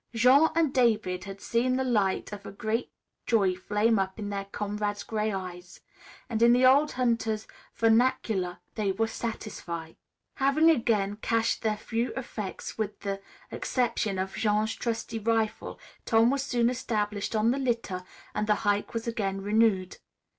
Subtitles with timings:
[0.15, 2.91] Jean and David had seen the light of a great
[3.27, 5.79] joy flame up in their comrade's gray eyes,
[6.27, 9.93] and in the old hunter's vernacular, they were "satisfy."
[10.37, 16.41] Having again cachéd their few effects, with the exception of Jean's trusty rifle, Tom was
[16.41, 19.97] soon established on the litter and the hike was again renewed.